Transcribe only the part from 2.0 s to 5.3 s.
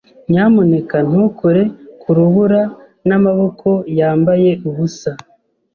ku rubura n'amaboko yambaye ubusa.